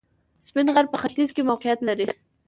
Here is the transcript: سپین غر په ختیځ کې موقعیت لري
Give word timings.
سپین 0.47 0.67
غر 0.75 0.85
په 0.91 0.97
ختیځ 1.03 1.29
کې 1.35 1.47
موقعیت 1.49 1.79
لري 1.89 2.07